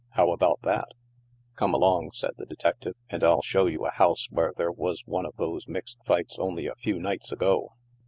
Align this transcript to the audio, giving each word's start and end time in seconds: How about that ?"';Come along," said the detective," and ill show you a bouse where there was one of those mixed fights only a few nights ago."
How 0.13 0.31
about 0.31 0.63
that 0.63 0.95
?"';Come 1.57 1.75
along," 1.75 2.13
said 2.13 2.31
the 2.35 2.45
detective," 2.47 2.95
and 3.11 3.21
ill 3.21 3.43
show 3.43 3.67
you 3.67 3.85
a 3.85 3.91
bouse 3.99 4.31
where 4.31 4.51
there 4.57 4.71
was 4.71 5.03
one 5.05 5.27
of 5.27 5.35
those 5.37 5.67
mixed 5.67 5.99
fights 6.07 6.39
only 6.39 6.65
a 6.65 6.73
few 6.73 6.97
nights 6.99 7.31
ago." 7.31 7.73